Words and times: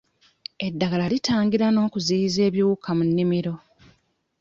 Eddagala 0.67 1.05
litangira 1.13 1.67
n'okuziyiza 1.71 2.39
ebiwuka 2.49 2.89
mu 2.97 3.03
nnimiro. 3.09 3.53